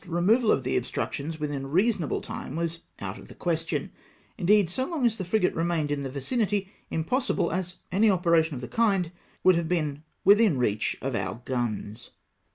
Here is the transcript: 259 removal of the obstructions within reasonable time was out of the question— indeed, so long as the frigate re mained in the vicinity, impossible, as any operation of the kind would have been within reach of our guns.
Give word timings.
259 0.03 0.25
removal 0.33 0.51
of 0.51 0.63
the 0.63 0.75
obstructions 0.75 1.39
within 1.39 1.67
reasonable 1.67 2.21
time 2.21 2.55
was 2.55 2.79
out 2.97 3.19
of 3.19 3.27
the 3.27 3.35
question— 3.35 3.91
indeed, 4.39 4.67
so 4.67 4.83
long 4.83 5.05
as 5.05 5.15
the 5.15 5.23
frigate 5.23 5.53
re 5.53 5.63
mained 5.63 5.91
in 5.91 6.01
the 6.01 6.09
vicinity, 6.09 6.71
impossible, 6.89 7.51
as 7.51 7.75
any 7.91 8.09
operation 8.09 8.55
of 8.55 8.61
the 8.61 8.67
kind 8.67 9.11
would 9.43 9.53
have 9.53 9.67
been 9.67 10.01
within 10.25 10.57
reach 10.57 10.97
of 11.03 11.13
our 11.13 11.43
guns. 11.45 12.09